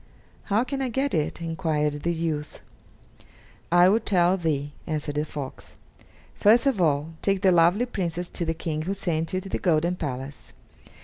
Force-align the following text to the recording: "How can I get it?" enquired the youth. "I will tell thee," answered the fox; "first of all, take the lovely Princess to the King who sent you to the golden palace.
"How 0.45 0.63
can 0.63 0.81
I 0.81 0.89
get 0.89 1.13
it?" 1.13 1.43
enquired 1.43 2.01
the 2.01 2.11
youth. 2.11 2.61
"I 3.71 3.87
will 3.87 3.99
tell 3.99 4.35
thee," 4.35 4.73
answered 4.87 5.13
the 5.13 5.25
fox; 5.25 5.75
"first 6.33 6.65
of 6.65 6.81
all, 6.81 7.13
take 7.21 7.43
the 7.43 7.51
lovely 7.51 7.85
Princess 7.85 8.27
to 8.29 8.43
the 8.43 8.55
King 8.55 8.81
who 8.81 8.95
sent 8.95 9.31
you 9.31 9.39
to 9.41 9.49
the 9.49 9.59
golden 9.59 9.95
palace. 9.97 10.53